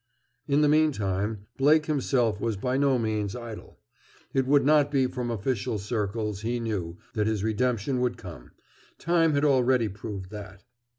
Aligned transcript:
In 0.47 0.61
the 0.61 0.67
meantime, 0.67 1.45
Blake 1.59 1.85
himself 1.85 2.41
was 2.41 2.57
by 2.57 2.75
no 2.75 2.97
means 2.97 3.35
idle. 3.35 3.77
It 4.33 4.47
would 4.47 4.65
not 4.65 4.89
be 4.89 5.05
from 5.05 5.29
official 5.29 5.77
circles, 5.77 6.41
he 6.41 6.59
knew, 6.59 6.97
that 7.13 7.27
his 7.27 7.43
redemption 7.43 8.01
would 8.01 8.17
come. 8.17 8.49
Time 8.97 9.33
had 9.35 9.45
already 9.45 9.89
proved 9.89 10.31
that. 10.31 10.63